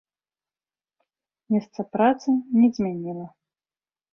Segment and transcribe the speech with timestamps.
[1.55, 3.25] Месца працы не змяніла.